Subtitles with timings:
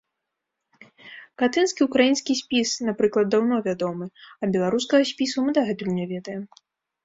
[1.41, 4.05] Катынскі ўкраінскі спіс, напрыклад, даўно вядомы,
[4.43, 6.43] а беларускага спісу мы дагэтуль не ведаем.